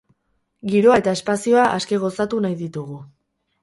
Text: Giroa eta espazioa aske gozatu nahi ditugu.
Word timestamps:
Giroa 0.71 0.95
eta 1.03 1.13
espazioa 1.19 1.69
aske 1.77 2.03
gozatu 2.07 2.43
nahi 2.49 2.63
ditugu. 2.67 3.03